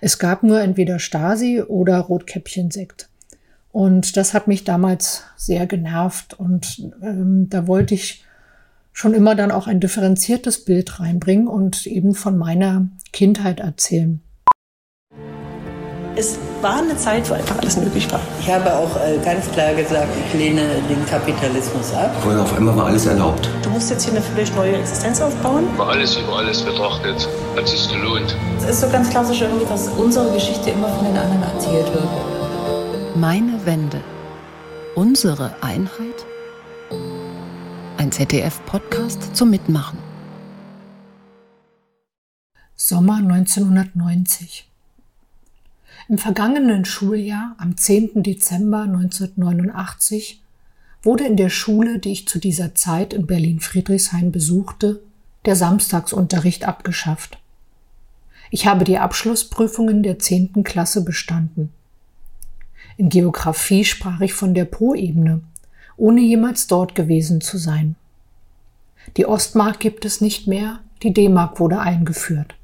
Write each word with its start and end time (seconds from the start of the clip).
Es 0.00 0.18
gab 0.18 0.42
nur 0.42 0.60
entweder 0.60 0.98
Stasi 0.98 1.62
oder 1.62 1.98
Rotkäppchensekt. 1.98 3.08
Und 3.72 4.16
das 4.16 4.32
hat 4.32 4.48
mich 4.48 4.64
damals 4.64 5.24
sehr 5.36 5.66
genervt. 5.66 6.34
Und 6.34 6.90
ähm, 7.02 7.48
da 7.50 7.66
wollte 7.66 7.94
ich 7.94 8.24
schon 8.92 9.12
immer 9.12 9.34
dann 9.34 9.50
auch 9.50 9.66
ein 9.66 9.80
differenziertes 9.80 10.64
Bild 10.64 11.00
reinbringen 11.00 11.48
und 11.48 11.86
eben 11.86 12.14
von 12.14 12.38
meiner 12.38 12.88
Kindheit 13.12 13.60
erzählen. 13.60 14.22
Es 16.16 16.38
war 16.66 16.78
eine 16.78 16.96
Zeit, 16.96 17.30
wo 17.30 17.34
einfach 17.34 17.58
alles 17.58 17.76
möglich 17.76 18.10
war. 18.10 18.20
Ich 18.40 18.50
habe 18.50 18.74
auch 18.74 18.96
äh, 18.96 19.18
ganz 19.24 19.48
klar 19.52 19.72
gesagt, 19.74 20.08
ich 20.26 20.34
lehne 20.36 20.82
den 20.88 21.06
Kapitalismus 21.06 21.94
ab. 21.94 22.10
Vorher 22.24 22.42
auf 22.42 22.56
einmal 22.56 22.76
war 22.76 22.86
alles 22.86 23.06
erlaubt. 23.06 23.48
Du 23.62 23.70
musst 23.70 23.88
jetzt 23.88 24.02
hier 24.02 24.14
eine 24.14 24.20
völlig 24.20 24.52
neue 24.56 24.76
Existenz 24.76 25.20
aufbauen. 25.20 25.68
Über 25.74 25.86
alles 25.86 26.16
über 26.16 26.38
alles 26.38 26.62
betrachtet, 26.62 27.28
hat 27.56 27.68
sich 27.68 27.88
gelohnt. 27.88 28.36
Es 28.58 28.64
ist 28.64 28.80
so 28.80 28.88
ganz 28.88 29.08
klassisch 29.10 29.42
irgendwie, 29.42 29.64
dass 29.66 29.86
unsere 29.90 30.32
Geschichte 30.32 30.70
immer 30.70 30.88
von 30.88 31.04
den 31.04 31.16
anderen 31.16 31.44
erzählt 31.54 31.86
wird. 31.94 32.08
Meine 33.14 33.64
Wende. 33.64 34.00
Unsere 34.96 35.54
Einheit? 35.60 36.26
Ein 37.96 38.10
ZDF-Podcast 38.10 39.36
zum 39.36 39.50
Mitmachen. 39.50 39.98
Sommer 42.74 43.18
1990. 43.18 44.66
Im 46.08 46.18
vergangenen 46.18 46.84
Schuljahr, 46.84 47.54
am 47.58 47.76
10. 47.76 48.22
Dezember 48.22 48.82
1989, 48.82 50.40
wurde 51.02 51.24
in 51.24 51.36
der 51.36 51.50
Schule, 51.50 51.98
die 51.98 52.12
ich 52.12 52.28
zu 52.28 52.38
dieser 52.38 52.74
Zeit 52.74 53.12
in 53.12 53.26
Berlin-Friedrichshain 53.26 54.32
besuchte, 54.32 55.00
der 55.44 55.56
Samstagsunterricht 55.56 56.66
abgeschafft. 56.66 57.38
Ich 58.50 58.66
habe 58.66 58.84
die 58.84 58.98
Abschlussprüfungen 58.98 60.02
der 60.02 60.18
10. 60.18 60.64
Klasse 60.64 61.04
bestanden. 61.04 61.72
In 62.96 63.08
Geographie 63.08 63.84
sprach 63.84 64.20
ich 64.20 64.32
von 64.32 64.54
der 64.54 64.64
Po-Ebene, 64.64 65.40
ohne 65.96 66.20
jemals 66.20 66.66
dort 66.66 66.94
gewesen 66.94 67.40
zu 67.40 67.58
sein. 67.58 67.96
Die 69.16 69.26
Ostmark 69.26 69.80
gibt 69.80 70.04
es 70.04 70.20
nicht 70.20 70.46
mehr, 70.46 70.80
die 71.02 71.12
D-Mark 71.12 71.60
wurde 71.60 71.78
eingeführt. 71.78 72.54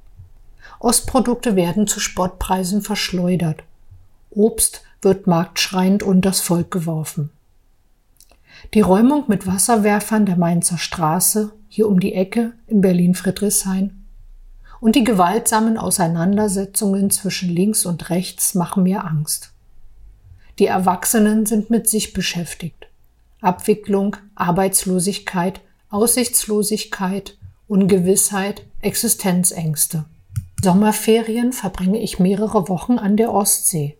Ostprodukte 0.82 1.54
werden 1.54 1.86
zu 1.86 2.00
Spottpreisen 2.00 2.82
verschleudert. 2.82 3.62
Obst 4.30 4.82
wird 5.00 5.28
marktschreiend 5.28 6.02
und 6.02 6.22
das 6.22 6.40
Volk 6.40 6.72
geworfen. 6.72 7.30
Die 8.74 8.80
Räumung 8.80 9.24
mit 9.28 9.46
Wasserwerfern 9.46 10.26
der 10.26 10.36
Mainzer 10.36 10.78
Straße, 10.78 11.52
hier 11.68 11.86
um 11.88 12.00
die 12.00 12.14
Ecke 12.14 12.54
in 12.66 12.80
Berlin-Friedrichshain, 12.80 14.04
und 14.80 14.96
die 14.96 15.04
gewaltsamen 15.04 15.78
Auseinandersetzungen 15.78 17.12
zwischen 17.12 17.48
links 17.48 17.86
und 17.86 18.10
rechts 18.10 18.56
machen 18.56 18.82
mir 18.82 19.04
Angst. 19.04 19.52
Die 20.58 20.66
Erwachsenen 20.66 21.46
sind 21.46 21.70
mit 21.70 21.88
sich 21.88 22.12
beschäftigt. 22.12 22.88
Abwicklung, 23.40 24.16
Arbeitslosigkeit, 24.34 25.60
Aussichtslosigkeit, 25.90 27.38
Ungewissheit, 27.68 28.64
Existenzängste. 28.80 30.06
Sommerferien 30.64 31.52
verbringe 31.52 31.98
ich 31.98 32.20
mehrere 32.20 32.68
Wochen 32.68 32.96
an 32.96 33.16
der 33.16 33.32
Ostsee. 33.32 33.98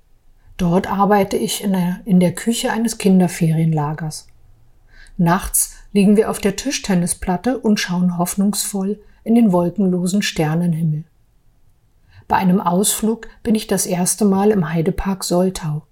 Dort 0.57 0.87
arbeite 0.87 1.37
ich 1.37 1.65
in 1.65 2.21
der, 2.21 2.33
Küche 2.33 2.71
eines 2.71 2.99
Kinderferienlagers. 2.99 4.29
Nachts 5.17 5.75
liegen 5.93 6.17
wir 6.17 6.31
auf 6.31 6.39
der 6.39 6.55
Tischtennisplatte 6.55 7.59
und 7.59 7.81
schauen 7.81 8.17
hoffnungsvoll 8.17 9.01
in 9.25 9.35
den 9.35 9.51
wolkenlosen 9.51 10.23
Sternenhimmel. 10.23 11.03
Bei 12.29 12.37
einem 12.37 12.61
Ausflug 12.61 13.27
bin 13.43 13.57
ich 13.57 13.67
das 13.67 13.85
erste 13.85 14.25
Mal 14.25 14.53
im 14.53 14.73
Heidepark 14.73 15.25
Soltau. 15.25 15.83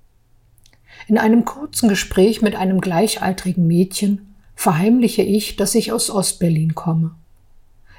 In 1.09 1.19
einem 1.19 1.45
kurzen 1.45 1.89
Gespräch 1.89 2.43
mit 2.43 2.55
einem 2.55 2.81
gleichaltrigen 2.81 3.67
Mädchen 3.67 4.37
verheimliche 4.55 5.23
ich, 5.23 5.57
dass 5.57 5.75
ich 5.75 5.91
aus 5.91 6.11
Ostberlin 6.11 6.77
komme. 6.77 7.17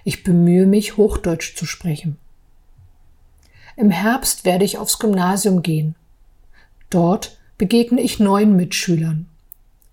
Ich 0.06 0.24
bemühe 0.24 0.66
mich, 0.66 0.96
Hochdeutsch 0.96 1.58
zu 1.58 1.66
sprechen. 1.66 2.18
Im 3.76 3.90
Herbst 3.90 4.46
werde 4.46 4.66
ich 4.66 4.78
aufs 4.78 5.00
Gymnasium 5.00 5.62
gehen. 5.62 5.96
Dort 6.90 7.38
begegne 7.58 8.02
ich 8.02 8.20
neuen 8.20 8.56
Mitschülern. 8.56 9.28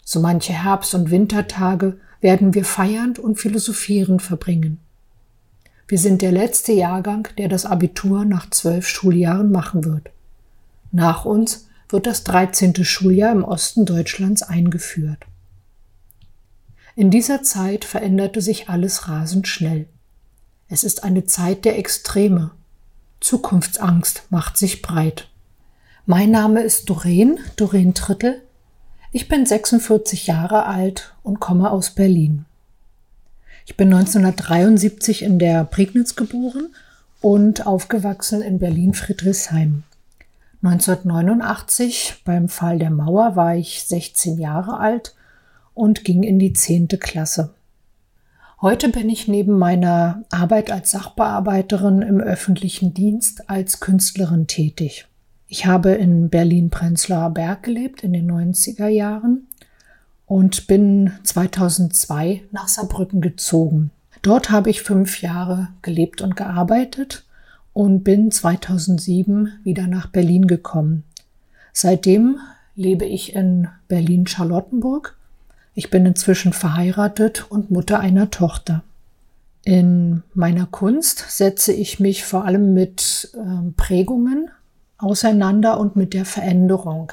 So 0.04 0.20
manche 0.20 0.52
Herbst- 0.52 0.94
und 0.94 1.10
Wintertage 1.10 1.98
werden 2.20 2.54
wir 2.54 2.64
feiernd 2.64 3.18
und 3.18 3.38
philosophierend 3.38 4.22
verbringen. 4.22 4.80
Wir 5.86 5.98
sind 5.98 6.22
der 6.22 6.32
letzte 6.32 6.72
Jahrgang, 6.72 7.28
der 7.38 7.48
das 7.48 7.64
Abitur 7.64 8.24
nach 8.24 8.50
zwölf 8.50 8.88
Schuljahren 8.88 9.50
machen 9.52 9.84
wird. 9.84 10.10
Nach 10.90 11.24
uns 11.24 11.68
wird 11.88 12.06
das 12.06 12.24
13. 12.24 12.84
Schuljahr 12.84 13.32
im 13.32 13.44
Osten 13.44 13.86
Deutschlands 13.86 14.42
eingeführt. 14.42 15.24
In 16.94 17.10
dieser 17.10 17.42
Zeit 17.42 17.84
veränderte 17.84 18.42
sich 18.42 18.68
alles 18.68 19.08
rasend 19.08 19.46
schnell. 19.46 19.86
Es 20.68 20.84
ist 20.84 21.04
eine 21.04 21.24
Zeit 21.24 21.64
der 21.64 21.78
Extreme, 21.78 22.50
Zukunftsangst 23.20 24.24
macht 24.30 24.56
sich 24.56 24.82
breit. 24.82 25.28
Mein 26.06 26.30
Name 26.30 26.62
ist 26.62 26.88
Doreen, 26.88 27.38
Doreen 27.56 27.94
Trittel. 27.94 28.42
Ich 29.12 29.28
bin 29.28 29.44
46 29.44 30.26
Jahre 30.26 30.66
alt 30.66 31.14
und 31.22 31.40
komme 31.40 31.70
aus 31.70 31.90
Berlin. 31.90 32.44
Ich 33.66 33.76
bin 33.76 33.92
1973 33.92 35.22
in 35.22 35.38
der 35.38 35.64
Prignitz 35.64 36.16
geboren 36.16 36.74
und 37.20 37.66
aufgewachsen 37.66 38.40
in 38.40 38.58
Berlin-Friedrichshain. 38.58 39.82
1989 40.62 42.22
beim 42.24 42.48
Fall 42.48 42.78
der 42.78 42.90
Mauer 42.90 43.36
war 43.36 43.54
ich 43.54 43.84
16 43.84 44.38
Jahre 44.38 44.78
alt 44.78 45.14
und 45.74 46.04
ging 46.04 46.22
in 46.22 46.38
die 46.38 46.52
10. 46.52 46.88
Klasse. 46.98 47.54
Heute 48.60 48.88
bin 48.88 49.08
ich 49.08 49.28
neben 49.28 49.56
meiner 49.56 50.24
Arbeit 50.30 50.72
als 50.72 50.90
Sachbearbeiterin 50.90 52.02
im 52.02 52.18
öffentlichen 52.18 52.92
Dienst 52.92 53.48
als 53.48 53.78
Künstlerin 53.78 54.48
tätig. 54.48 55.06
Ich 55.46 55.66
habe 55.66 55.90
in 55.90 56.28
Berlin-Prenzlauer 56.28 57.30
Berg 57.30 57.62
gelebt 57.62 58.02
in 58.02 58.12
den 58.12 58.28
90er 58.28 58.88
Jahren 58.88 59.46
und 60.26 60.66
bin 60.66 61.12
2002 61.22 62.42
nach 62.50 62.66
Saarbrücken 62.66 63.20
gezogen. 63.20 63.92
Dort 64.22 64.50
habe 64.50 64.70
ich 64.70 64.82
fünf 64.82 65.22
Jahre 65.22 65.68
gelebt 65.82 66.20
und 66.20 66.34
gearbeitet 66.34 67.26
und 67.72 68.02
bin 68.02 68.32
2007 68.32 69.52
wieder 69.62 69.86
nach 69.86 70.08
Berlin 70.08 70.48
gekommen. 70.48 71.04
Seitdem 71.72 72.40
lebe 72.74 73.04
ich 73.04 73.36
in 73.36 73.68
Berlin-Charlottenburg 73.86 75.16
ich 75.78 75.90
bin 75.90 76.04
inzwischen 76.06 76.52
verheiratet 76.52 77.46
und 77.52 77.70
Mutter 77.70 78.00
einer 78.00 78.32
Tochter. 78.32 78.82
In 79.62 80.24
meiner 80.34 80.66
Kunst 80.66 81.24
setze 81.28 81.72
ich 81.72 82.00
mich 82.00 82.24
vor 82.24 82.44
allem 82.44 82.74
mit 82.74 83.30
äh, 83.34 83.70
Prägungen 83.76 84.50
auseinander 84.96 85.78
und 85.78 85.94
mit 85.94 86.14
der 86.14 86.24
Veränderung. 86.24 87.12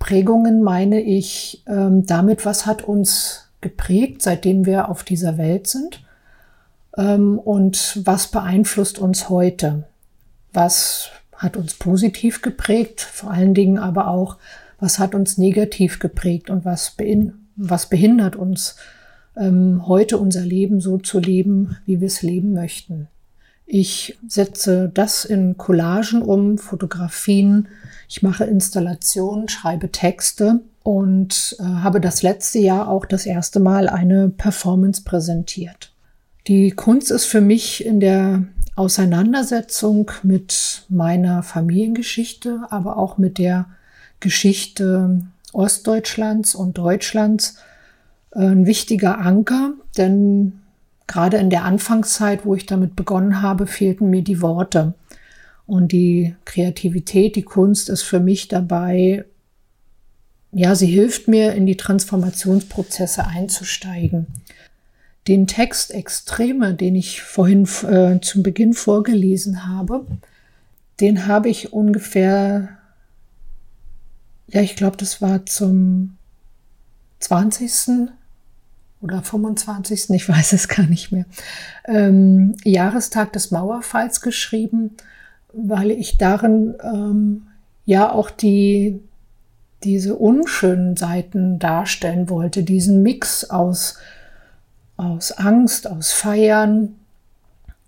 Prägungen 0.00 0.64
meine 0.64 1.00
ich 1.00 1.62
ähm, 1.68 2.04
damit, 2.04 2.44
was 2.44 2.66
hat 2.66 2.82
uns 2.82 3.52
geprägt, 3.60 4.20
seitdem 4.20 4.66
wir 4.66 4.88
auf 4.88 5.04
dieser 5.04 5.38
Welt 5.38 5.68
sind 5.68 6.02
ähm, 6.96 7.38
und 7.38 8.00
was 8.04 8.32
beeinflusst 8.32 8.98
uns 8.98 9.28
heute. 9.28 9.84
Was 10.52 11.10
hat 11.36 11.56
uns 11.56 11.74
positiv 11.74 12.42
geprägt, 12.42 13.00
vor 13.00 13.30
allen 13.30 13.54
Dingen 13.54 13.78
aber 13.78 14.08
auch, 14.08 14.38
was 14.80 14.98
hat 14.98 15.14
uns 15.14 15.38
negativ 15.38 16.00
geprägt 16.00 16.50
und 16.50 16.64
was 16.64 16.90
beinhaltet 16.90 17.45
was 17.56 17.88
behindert 17.88 18.36
uns 18.36 18.76
ähm, 19.36 19.86
heute 19.86 20.18
unser 20.18 20.42
Leben 20.42 20.80
so 20.80 20.98
zu 20.98 21.18
leben, 21.18 21.76
wie 21.84 22.00
wir 22.00 22.06
es 22.06 22.22
leben 22.22 22.52
möchten. 22.52 23.08
Ich 23.66 24.16
setze 24.28 24.90
das 24.92 25.24
in 25.24 25.56
Collagen 25.56 26.22
um, 26.22 26.56
Fotografien, 26.56 27.68
ich 28.08 28.22
mache 28.22 28.44
Installationen, 28.44 29.48
schreibe 29.48 29.90
Texte 29.90 30.60
und 30.84 31.56
äh, 31.58 31.64
habe 31.64 32.00
das 32.00 32.22
letzte 32.22 32.60
Jahr 32.60 32.88
auch 32.88 33.04
das 33.04 33.26
erste 33.26 33.58
Mal 33.58 33.88
eine 33.88 34.28
Performance 34.28 35.02
präsentiert. 35.02 35.92
Die 36.46 36.70
Kunst 36.70 37.10
ist 37.10 37.24
für 37.24 37.40
mich 37.40 37.84
in 37.84 37.98
der 37.98 38.44
Auseinandersetzung 38.76 40.12
mit 40.22 40.84
meiner 40.88 41.42
Familiengeschichte, 41.42 42.60
aber 42.70 42.98
auch 42.98 43.18
mit 43.18 43.38
der 43.38 43.66
Geschichte 44.20 45.22
Ostdeutschlands 45.56 46.54
und 46.54 46.78
Deutschlands 46.78 47.56
äh, 48.32 48.40
ein 48.40 48.66
wichtiger 48.66 49.18
Anker, 49.18 49.72
denn 49.96 50.60
gerade 51.06 51.38
in 51.38 51.50
der 51.50 51.64
Anfangszeit, 51.64 52.44
wo 52.44 52.54
ich 52.54 52.66
damit 52.66 52.96
begonnen 52.96 53.42
habe, 53.42 53.66
fehlten 53.66 54.10
mir 54.10 54.22
die 54.22 54.42
Worte. 54.42 54.94
Und 55.66 55.90
die 55.92 56.36
Kreativität, 56.44 57.34
die 57.34 57.42
Kunst 57.42 57.88
ist 57.88 58.02
für 58.02 58.20
mich 58.20 58.48
dabei, 58.48 59.24
ja, 60.52 60.74
sie 60.74 60.86
hilft 60.86 61.28
mir, 61.28 61.52
in 61.52 61.66
die 61.66 61.76
Transformationsprozesse 61.76 63.26
einzusteigen. 63.26 64.26
Den 65.28 65.46
Text 65.46 65.92
Extreme, 65.92 66.74
den 66.74 66.94
ich 66.94 67.20
vorhin 67.22 67.68
äh, 67.82 68.20
zum 68.20 68.42
Beginn 68.42 68.72
vorgelesen 68.72 69.66
habe, 69.66 70.06
den 71.00 71.26
habe 71.26 71.48
ich 71.48 71.72
ungefähr, 71.72 72.78
ja, 74.48 74.60
ich 74.60 74.76
glaube, 74.76 74.96
das 74.96 75.20
war 75.20 75.44
zum 75.46 76.16
20. 77.20 78.08
oder 79.00 79.22
25. 79.22 80.10
ich 80.10 80.28
weiß 80.28 80.52
es 80.52 80.68
gar 80.68 80.86
nicht 80.86 81.12
mehr, 81.12 81.24
ähm, 81.86 82.54
Jahrestag 82.64 83.32
des 83.32 83.50
Mauerfalls 83.50 84.20
geschrieben, 84.20 84.92
weil 85.52 85.90
ich 85.90 86.18
darin 86.18 86.74
ähm, 86.82 87.46
ja 87.84 88.10
auch 88.12 88.30
die, 88.30 89.00
diese 89.84 90.16
unschönen 90.16 90.96
Seiten 90.96 91.58
darstellen 91.58 92.28
wollte, 92.28 92.62
diesen 92.62 93.02
Mix 93.02 93.48
aus, 93.48 93.98
aus 94.96 95.32
Angst, 95.32 95.88
aus 95.88 96.12
Feiern 96.12 96.96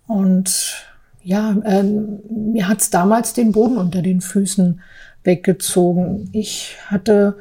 und 0.07 0.85
ja, 1.23 1.55
ähm, 1.65 2.19
mir 2.29 2.67
hat 2.67 2.79
es 2.81 2.89
damals 2.89 3.33
den 3.33 3.51
Boden 3.51 3.77
unter 3.77 4.01
den 4.01 4.21
Füßen 4.21 4.81
weggezogen. 5.23 6.29
Ich 6.31 6.77
hatte 6.87 7.37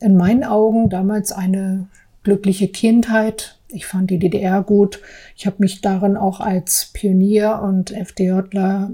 in 0.00 0.16
meinen 0.16 0.44
Augen 0.44 0.90
damals 0.90 1.32
eine 1.32 1.86
glückliche 2.22 2.68
Kindheit. 2.68 3.58
Ich 3.68 3.86
fand 3.86 4.10
die 4.10 4.18
DDR 4.18 4.62
gut. 4.62 5.00
Ich 5.36 5.46
habe 5.46 5.56
mich 5.60 5.80
darin 5.80 6.16
auch 6.16 6.40
als 6.40 6.90
Pionier 6.92 7.60
und 7.62 7.90
FDJler 7.90 8.90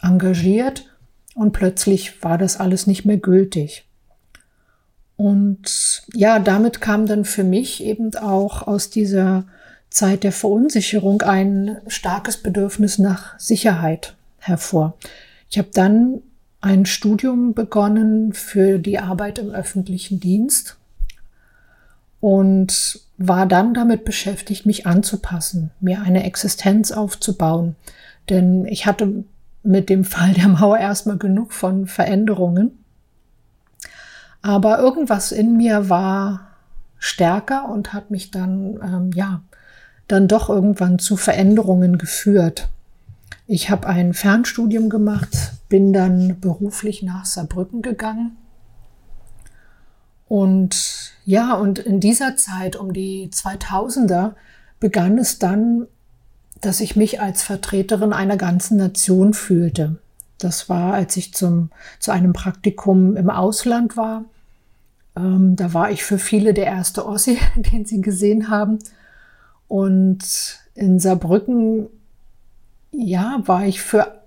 engagiert 0.00 0.84
und 1.34 1.52
plötzlich 1.52 2.22
war 2.22 2.38
das 2.38 2.58
alles 2.58 2.86
nicht 2.86 3.04
mehr 3.04 3.16
gültig. 3.16 3.86
Und 5.16 6.02
ja, 6.14 6.38
damit 6.38 6.80
kam 6.80 7.06
dann 7.06 7.24
für 7.24 7.44
mich 7.44 7.82
eben 7.84 8.14
auch 8.16 8.66
aus 8.66 8.90
dieser 8.90 9.44
Zeit 9.88 10.24
der 10.24 10.32
Verunsicherung 10.32 11.22
ein 11.22 11.78
starkes 11.86 12.38
Bedürfnis 12.38 12.98
nach 12.98 13.38
Sicherheit 13.38 14.14
hervor. 14.38 14.94
Ich 15.48 15.58
habe 15.58 15.68
dann 15.72 16.22
ein 16.62 16.86
Studium 16.86 17.54
begonnen 17.54 18.32
für 18.32 18.78
die 18.78 18.98
Arbeit 19.00 19.38
im 19.38 19.50
öffentlichen 19.50 20.20
Dienst 20.20 20.78
und 22.20 23.00
war 23.18 23.46
dann 23.46 23.74
damit 23.74 24.04
beschäftigt, 24.04 24.64
mich 24.64 24.86
anzupassen, 24.86 25.72
mir 25.80 26.02
eine 26.02 26.24
Existenz 26.24 26.92
aufzubauen. 26.92 27.74
Denn 28.30 28.64
ich 28.64 28.86
hatte 28.86 29.24
mit 29.64 29.90
dem 29.90 30.04
Fall 30.04 30.32
der 30.34 30.48
Mauer 30.48 30.78
erstmal 30.78 31.18
genug 31.18 31.52
von 31.52 31.86
Veränderungen. 31.88 32.78
Aber 34.40 34.78
irgendwas 34.78 35.32
in 35.32 35.56
mir 35.56 35.88
war 35.88 36.48
stärker 36.98 37.68
und 37.68 37.92
hat 37.92 38.12
mich 38.12 38.30
dann, 38.30 38.78
ähm, 38.82 39.10
ja, 39.14 39.42
dann 40.06 40.28
doch 40.28 40.48
irgendwann 40.48 41.00
zu 41.00 41.16
Veränderungen 41.16 41.98
geführt. 41.98 42.68
Ich 43.48 43.68
habe 43.70 43.88
ein 43.88 44.14
Fernstudium 44.14 44.88
gemacht, 44.88 45.52
bin 45.72 45.94
dann 45.94 46.38
beruflich 46.38 47.02
nach 47.02 47.24
Saarbrücken 47.24 47.80
gegangen. 47.80 48.36
Und 50.28 51.14
ja, 51.24 51.54
und 51.54 51.78
in 51.78 51.98
dieser 51.98 52.36
Zeit 52.36 52.76
um 52.76 52.92
die 52.92 53.30
2000er 53.32 54.34
begann 54.80 55.16
es 55.16 55.38
dann, 55.38 55.86
dass 56.60 56.80
ich 56.80 56.94
mich 56.94 57.22
als 57.22 57.42
Vertreterin 57.42 58.12
einer 58.12 58.36
ganzen 58.36 58.76
Nation 58.76 59.32
fühlte. 59.32 59.96
Das 60.36 60.68
war, 60.68 60.92
als 60.92 61.16
ich 61.16 61.32
zum, 61.32 61.70
zu 61.98 62.10
einem 62.10 62.34
Praktikum 62.34 63.16
im 63.16 63.30
Ausland 63.30 63.96
war. 63.96 64.26
Ähm, 65.16 65.56
da 65.56 65.72
war 65.72 65.90
ich 65.90 66.04
für 66.04 66.18
viele 66.18 66.52
der 66.52 66.66
erste 66.66 67.06
Ossi, 67.06 67.38
den 67.56 67.86
sie 67.86 68.02
gesehen 68.02 68.50
haben. 68.50 68.78
Und 69.68 70.60
in 70.74 70.98
Saarbrücken, 71.00 71.86
ja, 72.90 73.40
war 73.46 73.64
ich 73.64 73.80
für 73.80 74.21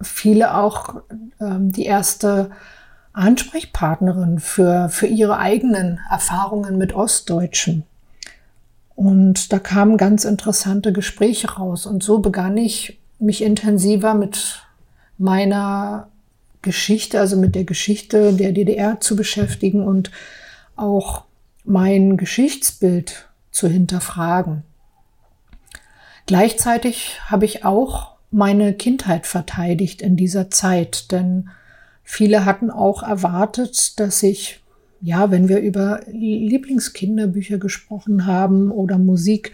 viele 0.00 0.54
auch 0.54 1.02
ähm, 1.40 1.72
die 1.72 1.84
erste 1.84 2.50
Ansprechpartnerin 3.12 4.38
für, 4.40 4.88
für 4.90 5.06
ihre 5.06 5.38
eigenen 5.38 6.00
Erfahrungen 6.10 6.76
mit 6.76 6.94
Ostdeutschen. 6.94 7.84
Und 8.94 9.52
da 9.52 9.58
kamen 9.58 9.96
ganz 9.96 10.24
interessante 10.24 10.92
Gespräche 10.92 11.52
raus. 11.52 11.86
Und 11.86 12.02
so 12.02 12.18
begann 12.18 12.56
ich, 12.56 12.98
mich 13.18 13.42
intensiver 13.42 14.12
mit 14.14 14.62
meiner 15.16 16.08
Geschichte, 16.60 17.20
also 17.20 17.36
mit 17.36 17.54
der 17.54 17.64
Geschichte 17.64 18.34
der 18.34 18.52
DDR 18.52 19.00
zu 19.00 19.16
beschäftigen 19.16 19.82
und 19.86 20.10
auch 20.74 21.24
mein 21.64 22.16
Geschichtsbild 22.16 23.28
zu 23.50 23.68
hinterfragen. 23.68 24.62
Gleichzeitig 26.26 27.20
habe 27.26 27.44
ich 27.44 27.64
auch 27.64 28.15
meine 28.36 28.74
Kindheit 28.74 29.26
verteidigt 29.26 30.02
in 30.02 30.14
dieser 30.14 30.50
Zeit, 30.50 31.10
denn 31.10 31.48
viele 32.02 32.44
hatten 32.44 32.70
auch 32.70 33.02
erwartet, 33.02 33.98
dass 33.98 34.22
ich, 34.22 34.60
ja, 35.00 35.30
wenn 35.30 35.48
wir 35.48 35.60
über 35.60 36.02
Lieblingskinderbücher 36.06 37.56
gesprochen 37.56 38.26
haben 38.26 38.70
oder 38.70 38.98
Musik, 38.98 39.52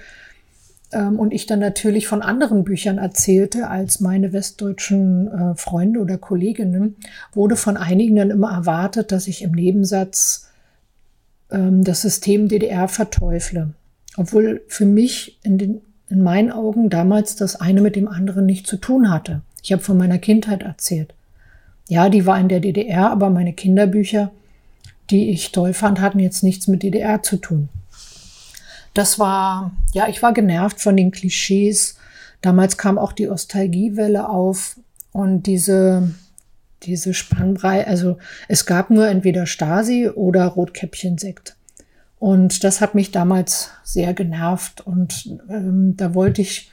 ähm, 0.91 1.21
und 1.21 1.33
ich 1.33 1.47
dann 1.47 1.61
natürlich 1.61 2.09
von 2.09 2.23
anderen 2.23 2.65
Büchern 2.65 2.99
erzählte 2.99 3.69
als 3.69 4.01
meine 4.01 4.33
westdeutschen 4.33 5.29
äh, 5.29 5.55
Freunde 5.55 6.01
oder 6.01 6.19
Kolleginnen, 6.19 6.97
wurde 7.33 7.55
von 7.55 7.77
einigen 7.77 8.17
dann 8.17 8.31
immer 8.31 8.51
erwartet, 8.51 9.13
dass 9.13 9.29
ich 9.29 9.43
im 9.43 9.53
Nebensatz 9.53 10.49
ähm, 11.53 11.85
das 11.85 12.03
System 12.03 12.49
DDR 12.49 12.89
verteufle. 12.89 13.75
Obwohl 14.17 14.63
für 14.67 14.87
mich 14.87 15.39
in 15.45 15.57
den 15.57 15.81
in 16.13 16.23
meinen 16.23 16.53
Augen 16.53 16.91
damals 16.91 17.37
das 17.37 17.57
eine 17.57 17.81
mit 17.81 17.97
dem 17.97 18.07
anderen 18.07 18.45
nicht 18.45 18.67
zu 18.67 18.77
tun 18.77 19.11
hatte. 19.11 19.41
Ich 19.63 19.73
habe 19.73 19.83
von 19.83 19.97
meiner 19.97 20.19
Kindheit 20.19 20.63
erzählt. 20.63 21.15
Ja, 21.89 22.11
die 22.11 22.27
war 22.27 22.39
in 22.39 22.49
der 22.49 22.61
DDR, 22.61 23.11
aber 23.11 23.31
meine 23.31 23.55
Kinderbücher, 23.55 24.31
die 25.11 25.31
ich 25.31 25.53
toll 25.53 25.73
fand, 25.73 26.01
hatten 26.01 26.19
jetzt 26.19 26.43
nichts 26.43 26.69
mit 26.69 26.83
DDR 26.83 27.23
zu 27.23 27.39
tun. 27.39 27.71
Das 28.95 29.19
war, 29.19 29.73
ja, 29.95 30.07
ich 30.09 30.23
war 30.23 30.35
genervt 30.35 30.81
von 30.81 30.97
den 30.97 31.13
Klischees. 31.13 31.97
Damals 32.43 32.77
kam 32.77 32.99
auch 32.99 33.13
die 33.13 33.29
Ostalgiewelle 33.29 34.29
auf 34.29 34.77
und 35.13 35.47
diese, 35.47 36.13
diese 36.83 37.15
Spannbrei, 37.15 37.87
also 37.87 38.19
es 38.49 38.67
gab 38.67 38.91
nur 38.91 39.09
entweder 39.09 39.47
Stasi 39.47 40.09
oder 40.09 40.47
Rotkäppchensekt. 40.47 41.57
Und 42.23 42.63
das 42.63 42.81
hat 42.81 42.95
mich 42.95 43.11
damals 43.11 43.71
sehr 43.83 44.15
genervt 44.15 44.81
und 44.81 45.29
ähm, 45.49 45.97
da 45.97 46.15
wollte 46.15 46.41
ich 46.41 46.71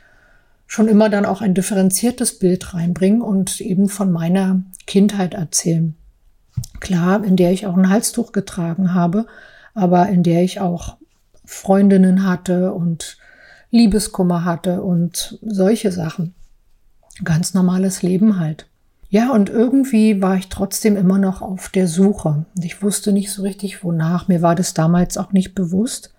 schon 0.68 0.88
immer 0.88 1.10
dann 1.10 1.26
auch 1.26 1.42
ein 1.42 1.56
differenziertes 1.56 2.38
Bild 2.38 2.76
reinbringen 2.76 3.24
und 3.24 3.60
eben 3.60 3.90
von 3.90 4.12
meiner 4.12 4.62
Kindheit 4.86 5.34
erzählen. 5.34 5.96
Klar, 6.80 7.24
in 7.24 7.36
der 7.36 7.52
ich 7.52 7.66
auch 7.66 7.76
ein 7.76 7.90
Halstuch 7.90 8.32
getragen 8.32 8.94
habe, 8.94 9.26
aber 9.74 10.08
in 10.10 10.22
der 10.22 10.44
ich 10.44 10.60
auch 10.60 10.98
Freundinnen 11.46 12.28
hatte 12.28 12.72
und 12.72 13.18
Liebeskummer 13.72 14.46
hatte 14.46 14.84
und 14.84 15.40
solche 15.42 15.92
Sachen. 15.92 16.36
Ganz 17.24 17.56
normales 17.56 18.04
Leben 18.04 18.40
halt. 18.40 18.68
Ja, 19.10 19.32
und 19.32 19.50
irgendwie 19.50 20.22
war 20.22 20.36
ich 20.36 20.50
trotzdem 20.50 20.96
immer 20.96 21.18
noch 21.18 21.42
auf 21.42 21.70
der 21.70 21.88
Suche. 21.88 22.46
Ich 22.62 22.84
wusste 22.84 23.12
nicht 23.12 23.32
so 23.32 23.42
richtig, 23.42 23.84
wonach. 23.84 24.28
Mir 24.28 24.44
war 24.44 24.54
das 24.54 24.76
damals 24.76 25.18
auch 25.18 25.32
nicht 25.32 25.56
bewusst. 25.56 26.14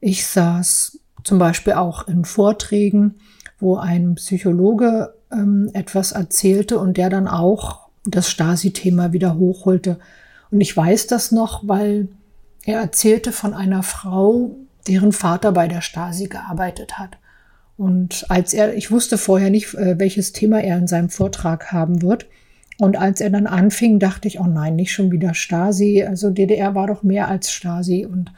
Ich 0.00 0.26
saß 0.26 0.98
zum 1.22 1.38
Beispiel 1.38 1.72
auch 1.72 2.06
in 2.06 2.26
Vorträgen, 2.26 3.14
wo 3.58 3.76
ein 3.76 4.16
Psychologe 4.16 5.14
ähm, 5.32 5.70
etwas 5.72 6.12
erzählte 6.12 6.78
und 6.78 6.98
der 6.98 7.08
dann 7.08 7.26
auch 7.26 7.88
das 8.04 8.28
Stasi-Thema 8.28 9.14
wieder 9.14 9.36
hochholte. 9.36 9.98
Und 10.50 10.60
ich 10.60 10.76
weiß 10.76 11.06
das 11.06 11.32
noch, 11.32 11.66
weil 11.66 12.08
er 12.66 12.80
erzählte 12.80 13.32
von 13.32 13.54
einer 13.54 13.82
Frau, 13.82 14.56
deren 14.86 15.12
Vater 15.12 15.52
bei 15.52 15.68
der 15.68 15.80
Stasi 15.80 16.26
gearbeitet 16.26 16.98
hat. 16.98 17.16
Und 17.76 18.26
als 18.28 18.54
er, 18.54 18.74
ich 18.74 18.90
wusste 18.90 19.18
vorher 19.18 19.50
nicht, 19.50 19.74
äh, 19.74 19.98
welches 19.98 20.32
Thema 20.32 20.62
er 20.62 20.78
in 20.78 20.86
seinem 20.86 21.10
Vortrag 21.10 21.72
haben 21.72 22.02
wird. 22.02 22.26
Und 22.78 22.96
als 22.96 23.20
er 23.20 23.30
dann 23.30 23.46
anfing, 23.46 23.98
dachte 23.98 24.28
ich, 24.28 24.40
oh 24.40 24.46
nein, 24.46 24.76
nicht 24.76 24.92
schon 24.92 25.10
wieder 25.10 25.34
Stasi. 25.34 26.04
Also 26.04 26.30
DDR 26.30 26.74
war 26.74 26.86
doch 26.86 27.02
mehr 27.02 27.28
als 27.28 27.50
Stasi. 27.50 28.06
Und 28.06 28.32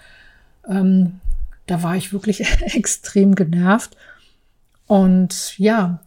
ähm, 0.69 1.21
da 1.67 1.83
war 1.83 1.97
ich 1.97 2.13
wirklich 2.13 2.45
extrem 2.75 3.35
genervt. 3.35 3.97
Und 4.87 5.59
ja, 5.59 6.01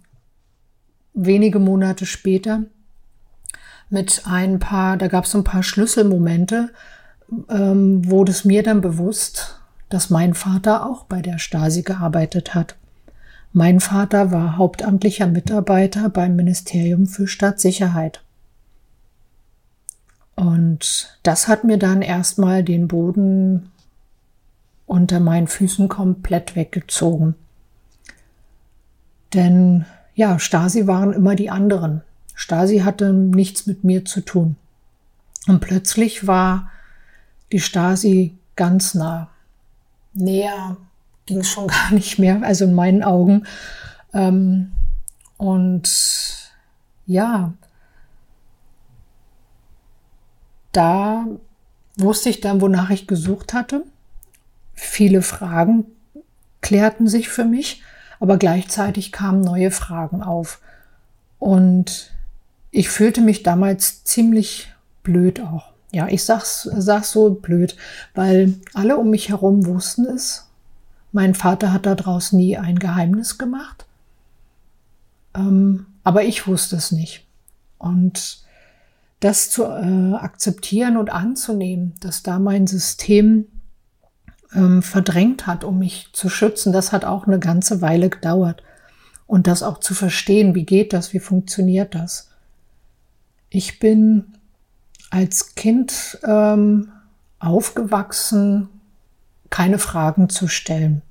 wenige 1.14 1.60
Monate 1.60 2.06
später 2.06 2.64
mit 3.90 4.24
ein 4.26 4.60
paar, 4.60 4.98
da 4.98 5.08
gab 5.08 5.26
es 5.26 5.36
ein 5.36 5.44
paar 5.44 5.64
Schlüsselmomente, 5.64 6.70
ähm, 7.50 8.10
wurde 8.10 8.32
es 8.32 8.46
mir 8.46 8.64
dann 8.64 8.82
bewusst, 8.82 9.60
dass 9.90 10.10
mein 10.10 10.34
Vater 10.34 10.86
auch 10.86 11.06
bei 11.06 11.22
der 11.22 11.40
Stasi 11.40 11.82
gearbeitet 11.82 12.54
hat. 12.54 12.76
Mein 13.52 13.80
Vater 13.80 14.32
war 14.32 14.58
hauptamtlicher 14.58 15.28
Mitarbeiter 15.28 16.10
beim 16.10 16.36
Ministerium 16.36 17.08
für 17.08 17.28
Staatssicherheit. 17.28 18.24
Und 20.36 21.18
das 21.24 21.48
hat 21.48 21.64
mir 21.64 21.78
dann 21.78 22.02
erstmal 22.02 22.64
den 22.64 22.88
Boden 22.88 23.72
unter 24.86 25.20
meinen 25.20 25.48
Füßen 25.48 25.90
komplett 25.90 26.56
weggezogen. 26.56 27.36
Denn 29.34 29.86
ja, 30.16 30.40
Stasi 30.40 30.88
waren 30.88 31.14
immer 31.14 31.36
die 31.36 31.50
anderen. 31.50 32.02
Stasi 32.36 32.80
hatte 32.80 33.14
nichts 33.14 33.66
mit 33.66 33.84
mir 33.84 34.06
zu 34.06 34.22
tun. 34.22 34.56
Und 35.48 35.60
plötzlich 35.60 36.28
war 36.28 36.72
die 37.52 37.60
Stasi 37.60 38.38
ganz 38.56 38.94
nah. 38.94 39.30
Näher 40.14 40.78
ging 41.30 41.40
es 41.40 41.48
schon 41.48 41.68
gar 41.68 41.94
nicht 41.94 42.20
mehr, 42.20 42.42
also 42.44 42.66
in 42.66 42.74
meinen 42.74 43.04
Augen. 43.04 43.46
Ähm, 44.14 44.72
und 45.38 45.90
ja, 47.06 47.54
da 50.72 51.26
wusste 51.96 52.30
ich 52.30 52.42
dann, 52.42 52.62
wonach 52.62 52.90
ich 52.90 53.08
gesucht 53.08 53.54
hatte. 53.54 53.84
Viele 54.74 55.22
Fragen 55.22 55.86
klärten 56.62 57.08
sich 57.08 57.30
für 57.30 57.46
mich, 57.46 57.84
aber 58.20 58.38
gleichzeitig 58.38 59.12
kamen 59.12 59.42
neue 59.42 59.72
Fragen 59.72 60.22
auf. 60.24 60.60
Und 61.38 62.12
ich 62.72 62.90
fühlte 62.90 63.22
mich 63.22 63.44
damals 63.44 64.04
ziemlich 64.04 64.74
blöd 65.04 65.40
auch. 65.40 65.72
Ja, 65.92 66.08
ich 66.08 66.24
sag's, 66.24 66.64
sag's 66.64 67.12
so 67.12 67.30
blöd, 67.32 67.76
weil 68.14 68.56
alle 68.74 68.98
um 68.98 69.10
mich 69.10 69.30
herum 69.30 69.66
wussten 69.66 70.06
es. 70.06 70.49
Mein 71.12 71.34
Vater 71.34 71.74
hat 71.74 71.86
daraus 71.86 72.32
nie 72.32 72.58
ein 72.58 72.80
Geheimnis 72.80 73.38
gemacht. 73.38 73.86
Ähm, 75.34 75.86
aber 76.04 76.24
ich 76.24 76.48
wusste 76.48 76.76
es 76.76 76.92
nicht. 76.92 77.26
Und 77.78 78.44
das 79.20 79.50
zu 79.50 79.64
äh, 79.64 80.14
akzeptieren 80.14 80.98
und 80.98 81.12
anzunehmen, 81.12 81.94
dass 82.00 82.24
da 82.24 82.40
mein 82.40 82.68
System 82.68 83.48
ähm, 84.54 84.82
verdrängt 84.82 85.48
hat, 85.48 85.64
um 85.64 85.80
mich 85.80 86.10
zu 86.14 86.30
schützen, 86.30 86.74
das 86.74 86.92
hat 86.92 87.06
auch 87.06 87.28
eine 87.28 87.40
ganze 87.40 87.82
Weile 87.82 88.10
gedauert. 88.10 88.64
Und 89.28 89.46
das 89.46 89.62
auch 89.62 89.80
zu 89.80 89.94
verstehen, 89.94 90.56
wie 90.56 90.66
geht 90.66 90.94
das, 90.94 91.14
wie 91.14 91.20
funktioniert 91.20 91.94
das. 91.94 92.32
Ich 93.50 93.80
bin 93.80 94.38
als 95.12 95.56
Kind 95.56 96.20
ähm, 96.24 96.92
aufgewachsen, 97.40 98.70
keine 99.50 99.80
Fragen 99.80 100.30
zu 100.30 100.48
stellen. 100.48 101.02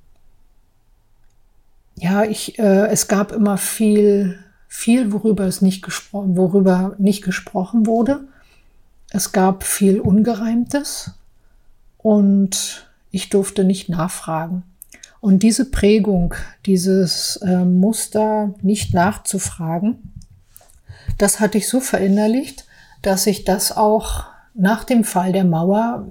Ja, 1.95 2.23
ich, 2.23 2.57
äh, 2.59 2.87
es 2.87 3.07
gab 3.07 3.31
immer 3.31 3.57
viel 3.57 4.39
viel, 4.69 5.11
worüber 5.11 5.45
es 5.45 5.61
nicht 5.61 5.81
gesprochen, 5.81 6.37
worüber 6.37 6.95
nicht 6.99 7.23
gesprochen 7.23 7.87
wurde. 7.87 8.21
Es 9.09 9.33
gab 9.33 9.63
viel 9.63 9.99
Ungereimtes 9.99 11.15
und 11.97 12.87
ich 13.11 13.29
durfte 13.29 13.65
nicht 13.65 13.89
nachfragen. 13.89 14.63
Und 15.19 15.43
diese 15.43 15.69
Prägung, 15.69 16.35
dieses 16.65 17.37
äh, 17.37 17.65
Muster, 17.65 18.53
nicht 18.61 18.93
nachzufragen, 18.93 20.13
das 21.17 21.41
hatte 21.41 21.57
ich 21.57 21.67
so 21.67 21.81
verinnerlicht, 21.81 22.65
dass 23.01 23.27
ich 23.27 23.43
das 23.43 23.75
auch 23.75 24.25
nach 24.53 24.83
dem 24.83 25.03
Fall 25.03 25.33
der 25.33 25.45
Mauer 25.45 26.07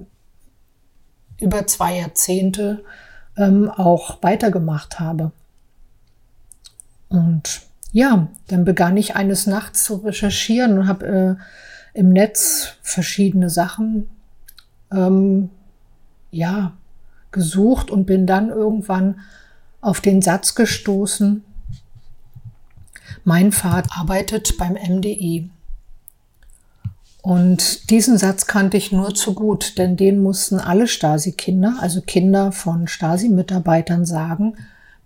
über 1.41 1.67
zwei 1.67 1.99
Jahrzehnte 1.99 2.85
ähm, 3.37 3.71
auch 3.71 4.23
weitergemacht 4.23 4.99
habe. 5.01 5.33
Und 7.09 7.63
ja, 7.93 8.29
dann 8.49 8.65
begann 8.65 8.97
ich 8.97 9.17
eines 9.17 9.47
Nachts 9.47 9.85
zu 9.85 9.97
recherchieren 9.97 10.79
und 10.79 10.89
habe 10.89 11.39
äh, 11.95 11.99
im 11.99 12.11
Netz 12.11 12.75
verschiedene 12.83 13.51
Sachen 13.51 14.09
ähm, 14.93 15.51
ja 16.31 16.73
gesucht 17.33 17.91
und 17.91 18.07
bin 18.07 18.27
dann 18.27 18.51
irgendwann 18.51 19.21
auf 19.81 20.01
den 20.01 20.23
Satz 20.23 20.55
gestoßen. 20.55 21.45
Mein 23.25 23.53
Vater 23.53 23.91
arbeitet 23.97 24.59
beim 24.59 24.75
MDI. 24.75 25.51
Und 27.23 27.91
diesen 27.91 28.17
Satz 28.17 28.47
kannte 28.47 28.77
ich 28.77 28.93
nur 28.93 29.15
zu 29.15 29.35
gut, 29.35 29.77
denn 29.79 29.97
den 29.97 30.23
mussten 30.23 30.61
alle 30.61 30.87
Stasi-Kinder, 30.87 31.77
also 31.81 32.01
Kinder 32.01 32.53
von 32.53 32.87
Stasi-Mitarbeitern 32.87 34.07
sagen, 34.07 34.55